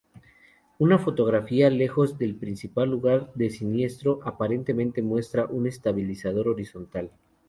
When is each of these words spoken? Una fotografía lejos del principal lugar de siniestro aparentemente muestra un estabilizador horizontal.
Una 0.79 0.97
fotografía 0.97 1.69
lejos 1.69 2.17
del 2.17 2.33
principal 2.35 2.89
lugar 2.89 3.31
de 3.35 3.51
siniestro 3.51 4.19
aparentemente 4.23 5.03
muestra 5.03 5.45
un 5.45 5.67
estabilizador 5.67 6.47
horizontal. 6.47 7.11